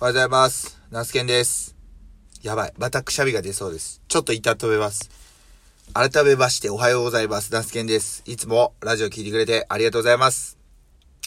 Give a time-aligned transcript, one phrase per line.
[0.00, 0.80] おはようございます。
[0.92, 1.74] ナスケンです。
[2.44, 2.72] やばい。
[2.78, 4.00] またくしゃみが出そうです。
[4.06, 5.10] ちょっと一旦止めます。
[5.92, 7.52] 改めましておはようございます。
[7.52, 8.22] ナスケンです。
[8.24, 10.56] いつもラジオ聞いてくれてありがとうございます。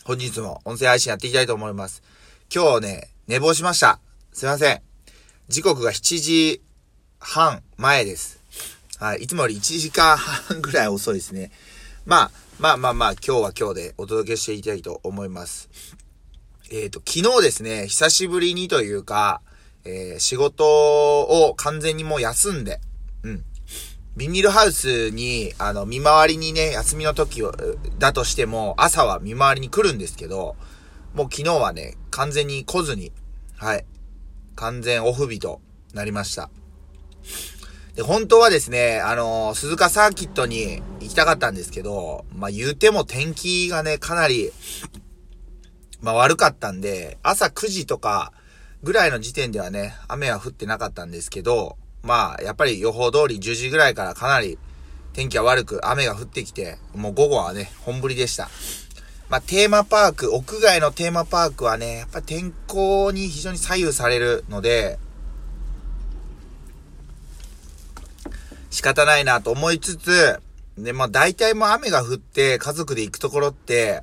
[0.05, 2.01] 本日も音声配信やっていきたいと思います。
[2.49, 3.99] 今日ね、寝坊しました。
[4.31, 4.81] すいません。
[5.49, 6.61] 時刻が7時
[7.19, 8.41] 半前です。
[8.99, 9.23] はい。
[9.23, 11.51] いつもより1時間半ぐらい遅いですね。
[12.05, 15.67] まあ、まあまあまあ、今日は今日でお届けしていきたいと思います。
[16.73, 19.41] えっ、と、昨日ですね、久しぶりにというか、
[19.83, 20.65] えー仕事
[21.21, 22.79] を完全にもう休んで、
[23.23, 23.43] うん。
[24.15, 27.53] ビニールハウスに、あの、見回りにね、休みの時を、
[27.99, 30.55] だとしても、朝は見回りに来るんですけど、
[31.13, 33.11] もう昨日はね、完全に来ずに、
[33.57, 33.85] はい。
[34.55, 35.59] 完全オフ日と
[35.93, 36.49] なりました。
[37.95, 44.53] で、本当はですね、あのー鈴鹿サーキットに行きたかったんですけど、まあ言うても天気がね、かなり、
[46.01, 48.33] まあ悪かったんで、朝9時とか
[48.83, 54.57] ぐらいの時点ではね、雨は降ってなかったんですけど、まあやっぱり予報通り10時ぐらいからかなり
[55.13, 58.49] 天気は悪く雨が降ってきて、もう午後はね、本降りでした。
[59.29, 64.97] まあテーマパーク、屋外のテーマパークはね、やっぱ天候に非常に左右されるので、
[68.71, 70.41] 仕方ないなと思いつつ、
[70.77, 74.01] で、まあ大体もう雨が降って家族で行くところって、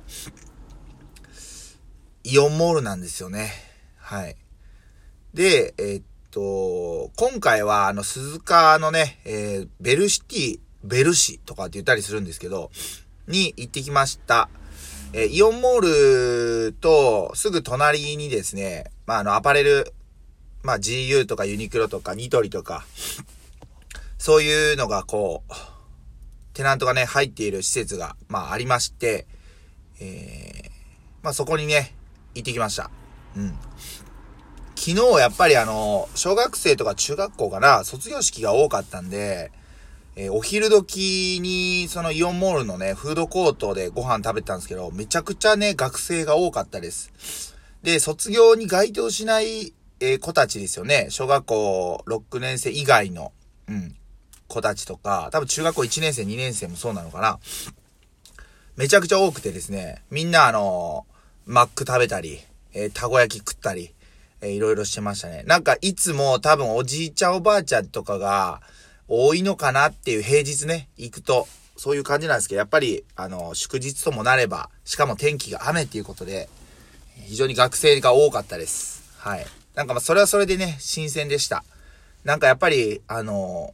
[2.31, 3.51] イオンモールなんですよね。
[3.97, 4.35] はい。
[5.33, 12.69] で、えーっと、今回はあの鈴鹿のね、えーベルシティ、ベルシとかって言ったりするんですけど、
[13.27, 14.47] に行ってきました。
[15.11, 19.91] えーイオンモールとすぐ隣にですね、まああのアパレル、
[20.61, 22.85] まあ GU とかユニクロとかニトリとか、
[24.19, 25.53] そういうのがこう、
[26.53, 29.25] テナントがね、入っている施設が、まあありまして、
[29.99, 30.69] えー、
[31.23, 31.95] まあそこにね、
[32.35, 32.89] 行ってきました。
[33.35, 33.57] うん。
[34.75, 39.51] 昨日やっぱりあの、小学生とか中学校かな、卒業式が多かったんで、
[40.15, 47.55] えーお昼時に、そのイオンモールのね、フードコートでご飯食べてたんですけど、めちゃくちゃね、学生が多かったです。
[47.83, 51.07] で、卒業に該当しない、えー子たちですよね。
[51.09, 53.31] 小学校6年生以外の、
[53.67, 53.95] うん、
[54.47, 57.39] 子たちとか、多分中学校1年生、2年生もそうなのかな。
[58.75, 61.05] めちゃくちゃ多くてですね、みんなあの
[61.49, 62.39] マック食べたり、
[62.75, 63.95] えーたこ焼き食ったり、
[64.39, 65.41] えーいろいろしてましたね。
[65.47, 68.61] なんかいつも多分おじいちゃんおばあちゃんとかが
[69.07, 76.49] 多いのかなっていう平日ね、行くと、そういう感じなんですけど、やっぱり、あの、祝日ともなれば、しかも天気が雨っていうことで、
[77.25, 79.01] 非常に学生が多かったです。
[79.17, 79.47] はい。
[79.73, 81.63] なんかまあそれはそれでね、新鮮でした。
[82.23, 83.73] なんかやっぱり、あの、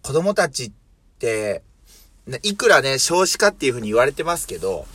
[0.00, 0.72] 子供たちっ
[1.18, 1.62] て、
[2.42, 4.86] いくらね、少子化っていう風に言われてますけど、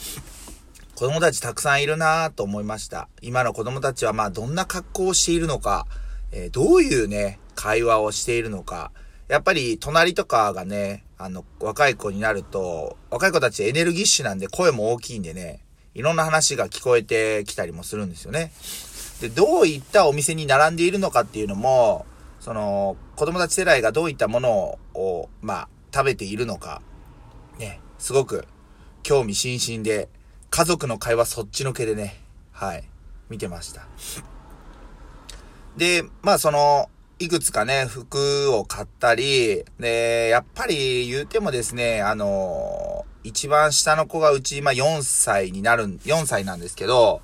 [0.96, 3.10] 子供たちたくさんいるなぁと思いました。
[3.22, 5.88] 今の子供たちはまあどんな格好をしているのか、
[6.32, 8.92] えーどういうね、会話をしているのか、
[9.28, 15.62] やっぱり隣とかがね、あの、若い子になると、若い子たちエネルギッシュなんで声も大きいんでね、
[15.96, 18.52] いろんな話が聞こえてきたりもするんですよね。
[19.20, 22.06] で、どういったお店に並んでいるのかっていうのも、
[22.40, 26.84] その、子供たち世代がどういったものを、まあ、食べているのか、
[27.58, 28.46] ね、すごく
[29.02, 30.10] 興味津々で、
[30.56, 32.16] 家族の会話そっちのけでね、
[32.52, 32.84] はい、
[33.28, 33.88] 見てました。
[35.78, 47.22] で、まあその、いくつかね、服を買ったり、で、やっぱり言うてもですね、あの、一番下の子がうち、ま4歳になる、4歳なんですけど、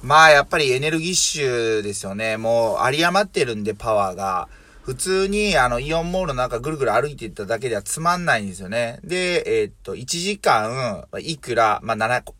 [0.00, 2.38] まあやっぱりエネルギッシュですよね。
[2.38, 4.48] もう有り余ってるんでパワーが。
[4.82, 9.00] 普通にあのイオンモールの中ぐるぐる歩いていっただけではつまんないんですよね。
[9.04, 12.34] で、えーっと、1時間いくら、まあ7個、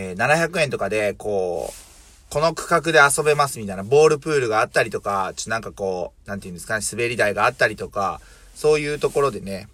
[0.00, 8.20] えー700円とかで、こう、この区画で遊べますみたいな、ボールプールがあったりとか、ちょなんかこう、なんていうんですかね、滑り台があったりとか、
[8.54, 9.68] そういうところでね、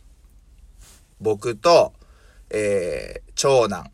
[1.21, 1.93] 僕と、
[2.49, 3.91] えー長男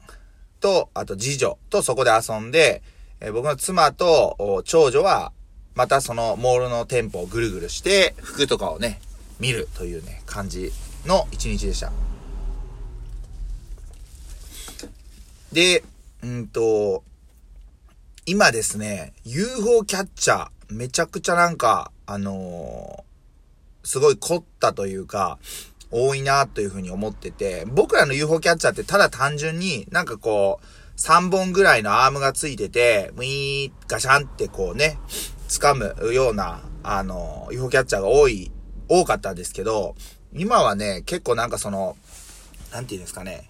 [0.61, 2.83] と、あと次女とそこで遊んで、
[3.19, 5.33] えー僕の妻と長女は、
[5.75, 9.01] またそのモールの店舗をぐるぐるして、服とかをね、
[9.41, 10.71] 見るというね、感じ
[11.07, 11.91] の一日でした。
[15.53, 15.83] で、
[16.23, 17.05] うんと、
[18.27, 23.11] 今ですね、UFO キャッチャー、めちゃくちゃなんか、あのー
[23.83, 25.39] すごい凝ったというか、
[25.91, 34.99] 多いなというふうに思ってて、僕らの UFO キャッチャーってただ単純になんかこう、3本ぐらいのアームがついてて、ウィーガシャンってこうね、
[35.49, 38.53] 掴むような、あの、UFO キャッチャーが多い、
[38.89, 39.97] 多かったんですけど、
[40.33, 41.97] 今はね、結構なんかその、
[42.73, 43.50] なんていうんですかね、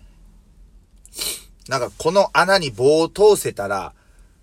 [1.71, 3.93] なんかこの穴に棒を通せたら、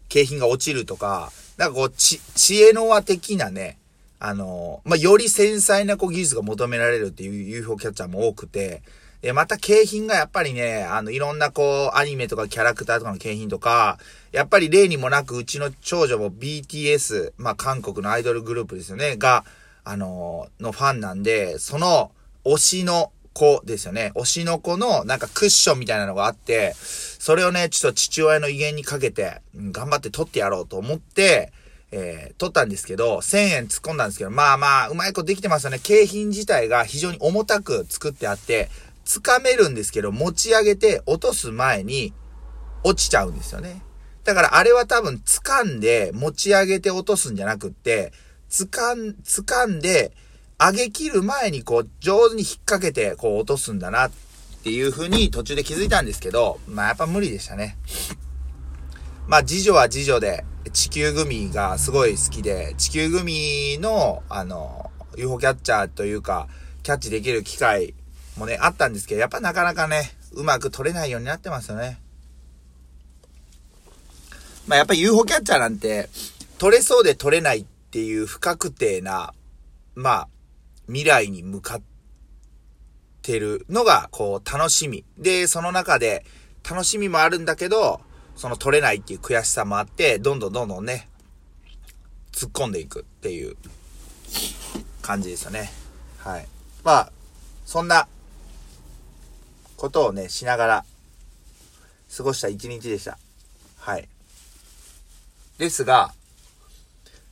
[0.08, 3.78] 景品が落ちるとか、なんかこう、ち、知恵の輪的なね、
[4.18, 8.82] あの、まあ、より繊細なこう技術が求められるっていう UFO キャッチャーも多くて、
[9.22, 14.00] で、また景品がやっぱりね、あの、いろんなこう、アニメとかキャラクターとかの景品とか、
[14.32, 19.44] やっぱり例にもなく、うちの長女も BTS、まあ、韓国のアイドルグループですよね、が、
[19.84, 22.12] あののファンなんで、その、
[22.46, 24.12] 推しの子ですよね。
[24.16, 26.74] 推しの子のなんかクッションみたいなのがあって、
[27.20, 31.54] それをね、ちょっと父親の威厳にかけて、うん、頑張って取ってやろうと思って、
[31.92, 35.80] えー、取ったんですけど、1000円突っ込んだんですけど、まあまあ、うまいことできてますよね。
[35.80, 38.70] 景品自体が非常に重たく作ってあって、
[39.06, 42.14] 掴めるんですけど、持ち上げて落とす前に
[42.84, 43.84] 落ちちゃうんですよね。
[44.24, 48.12] だからあれは多分掴んで持ち上げて落とすんじゃなくって、
[48.50, 50.12] 掴ん、掴んで
[50.60, 54.12] 上げ切る前にこう上手に引っ掛けてこう落とすんだなっ
[54.64, 57.78] ていう風に途中で気づいたんですけど、まあやっぱ無理でしたね。
[59.28, 66.48] まあ次女は次女で地球グミがすごい好きで、地球グミのあの UFO キャッチャーというか
[66.82, 67.94] キャッチできる機会
[68.36, 72.00] もね、あったんですけど、やっぱなかなかね、うまく取れないようになってますよね。
[74.68, 76.10] まあやっぱ UFO キャッチャーなんて、
[76.58, 79.34] 取れそうで取れないっていう不確定な、
[79.96, 80.28] まあ、
[80.88, 81.82] 未来に向かっ
[83.22, 85.06] てるのが、こう、楽しみ。
[85.18, 86.26] で、その中で、
[86.70, 88.02] 楽しみもあるんだけど、
[88.36, 91.08] その取れないっていう悔しさもあって、どんどんどんどんね、
[92.32, 93.56] 突っ込んでいくっていう
[95.02, 95.72] 感じですよね。
[96.20, 96.48] はい。
[96.84, 97.12] まあ、
[97.66, 98.08] そんな
[99.76, 100.86] ことをね、しながら
[102.16, 103.18] 過ごした一日でした。
[103.78, 104.08] はい。
[105.58, 106.14] ですが、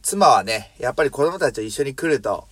[0.01, 2.48] 妻はね、やっぱり子供たちと一緒に来ると、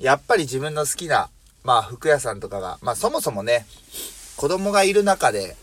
[0.00, 1.28] やっぱり自分の好きな、
[1.62, 3.66] まあ服屋さんとかが、まあそもそもね、
[4.36, 5.56] 子供がいる中で、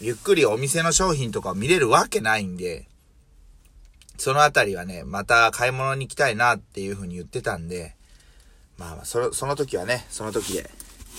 [0.00, 2.86] ゆっくりお店の商品とかを見れるわけないんで、
[4.18, 7.96] そのあたりはね、また買い物に行きたいなっていうふうに言ってたんで、
[8.76, 10.68] まあ、その、その時はね、その時で、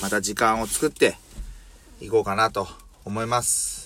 [0.03, 1.17] また時間を作って
[1.99, 2.67] いこうかなと
[3.05, 3.80] 思います。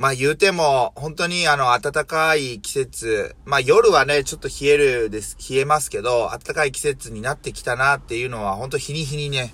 [0.00, 9.52] まあ言うても、本当にあの暖かい季節、まあ夜はね、ちょっと冷えるです、冷えますけど、暖かい季節になってきたなっていうのは、本当日に日にね、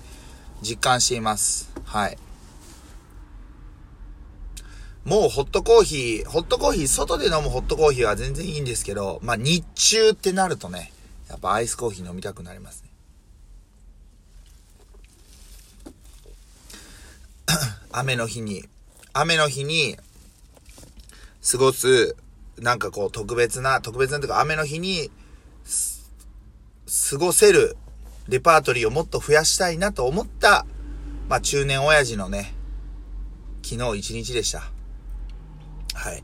[0.61, 1.69] 実感しています。
[1.83, 2.17] はい。
[5.03, 10.93] もうホットコーヒー、ホットコーヒー、外で飲むホットコーヒーは全然いいんですけど、まあ日中ってなるとね、
[11.27, 12.89] やっぱアイスコーヒー飲みたくなりますね。
[17.91, 18.63] 雨の日に、
[19.11, 19.97] 雨の日に
[21.49, 22.15] 過ごす、
[22.57, 25.09] なんかこう特別な、特別なというか雨の日に
[27.09, 27.77] 過ごせる
[28.27, 30.65] レパートリーをもっと増やしたいなと思った、
[31.29, 32.53] まあ中年親父のね、
[33.63, 34.59] 昨日一日でした。
[35.93, 36.23] はい。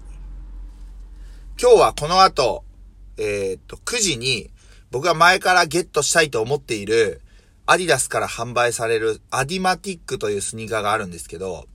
[1.61, 2.65] 今日はこの後、
[3.17, 4.49] えー、っと、9時に
[4.91, 7.21] 僕が前からゲットしたいと思っている
[7.65, 11.65] アディダスから販売されるアディマティックというスニーカーがあるんですけど、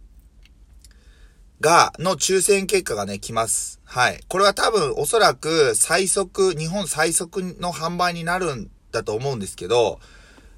[1.60, 3.81] が、の抽選結果がね、来ます。
[3.84, 4.20] はい。
[4.28, 9.99] これは多分おそらく最速、日本最速の販売になるんだと思うんですけど、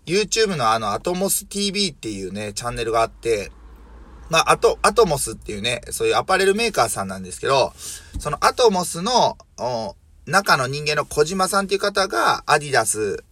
[0.06, 3.52] YouTube のあの、アトモス TV っていうね、チャンネルがあって、
[4.28, 7.72] まあ、アト、アトモスっていうね、そういうアパレルメーカーさんなんですけど、
[8.18, 9.36] そのアトモスの、
[10.26, 13.24] 中の人間の小島さんっていう方がアディダス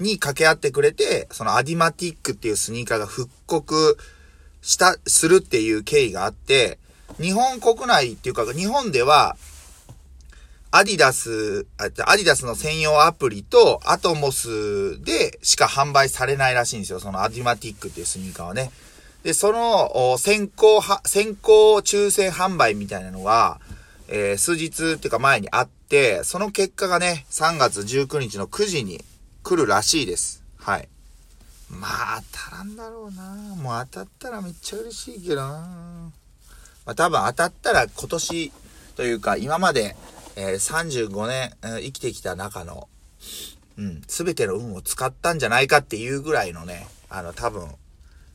[0.00, 3.96] に掛け合ってくれて、そのアディマティックっていうスニーカーが復刻
[4.62, 6.79] した、するっていう経緯があって、
[7.18, 9.36] 日本国内っていうか、日本では、
[10.72, 17.00] アディダス、アディダスの専用アプリとアトモスでしか販売されないらしいんですよ。
[17.00, 18.70] そのアディマティックっていうスニーカーはね。
[19.24, 23.60] で、その先行は、先行抽選販売みたいなのが、
[24.06, 29.04] えー、数日っていうか前にあって、その結果がね、3月19日の9時に
[29.42, 30.44] 来るらしいです。
[30.56, 30.88] はい。
[31.68, 33.24] まあ、当たらんだろうな。
[33.56, 36.12] もう当たったらめっちゃ嬉しいけどな。
[36.90, 38.52] まあ、多分当たったら今年
[38.96, 39.94] というか今まで、
[40.34, 42.88] えー、35年、えー、生きてきた中の、
[43.78, 47.68] うん、すべての運を使ったんじゃないかっていうぐらいのね、あの多分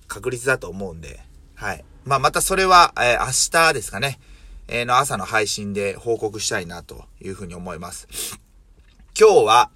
[0.07, 1.19] 確率だと思うんで、
[1.55, 1.83] はい。
[2.05, 4.19] まあまたそれは、えー、明日ですかね、
[4.69, 8.07] えー、の朝の配信で報告したいなというふうに思います。
[9.19, 9.69] 今日は、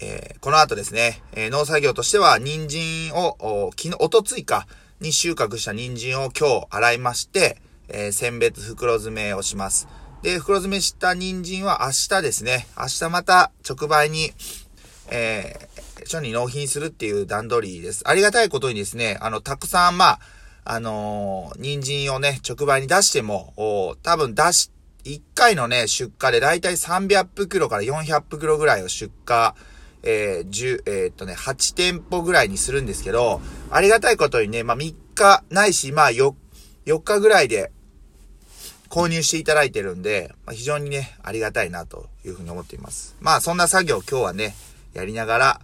[0.00, 4.66] えー、この後ですね、えー、農作業としては、人参を、昨日、おとついか、
[4.98, 9.88] に収穫した人参を今日洗いまして、えー、選別袋詰めをします。
[10.22, 12.66] で、袋詰めした人参は明日ですね。
[12.76, 14.32] 明日また直売に、
[15.08, 18.02] えー、書に納品するっていう段取りです。
[18.06, 20.20] ありがたいことにですね、あの、たくさん、まあ、
[20.64, 24.70] あのー、人参をね、直売に出しても、お多分出し、
[25.04, 29.52] 1回のね、出荷でだいたい300袋から400袋ぐらいを出荷、
[30.02, 33.40] えー、10、えー、っとね、8店舗ぐらいにするんですけど、
[33.70, 36.34] ありがたいことにね、まあ、3日ないし、まあ4、
[36.86, 37.70] 4日ぐらいで
[38.96, 43.14] 購入していただいてるんで、まあ、非常にね、ありがたいなというふうに思っています。
[43.20, 44.54] まあ、そんな作業今日はね、
[44.94, 45.60] やりながら、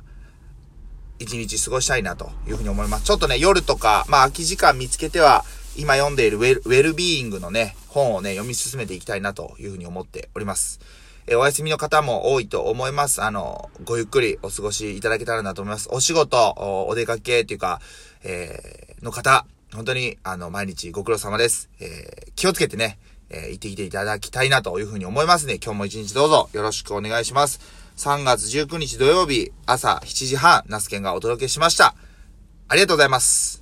[1.19, 3.05] 一日過ごしたいなというふうに思います。
[3.05, 5.47] ちょっとね、夜とか、まあ、空き時間見つけては、
[5.79, 10.81] 今読んでいるウェルウェルビーイングのね、本をね、読み進めていきたいなというふうに思っております。
[11.27, 13.23] えお休みの方も多いと思います。
[13.23, 15.89] あの、ごゆっくりお過ごしいただけたらなと思います。
[15.91, 17.81] お仕事、おお出かけっていうか、
[18.25, 21.71] えー、の方、本当に、あの、毎日ご苦労様です。
[21.81, 22.99] えー、気をつけてね、
[23.33, 25.59] えー、行ってきていただきたいなというふうに思いますね。
[25.63, 27.61] 今日も一日どうぞよろしくお願いします。
[27.97, 31.95] 3月19日土曜日朝7時半、ナスケンがお届けしました。
[32.69, 33.62] ありがとうございます。